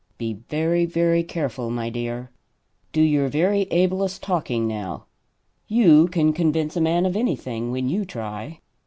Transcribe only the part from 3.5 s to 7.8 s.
ablest talking, now. You can convince a man of anything,